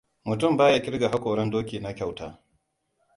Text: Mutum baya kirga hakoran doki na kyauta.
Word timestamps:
Mutum 0.27 0.57
baya 0.57 0.79
kirga 0.85 1.09
hakoran 1.15 1.51
doki 1.51 1.79
na 1.79 1.91
kyauta. 1.97 2.31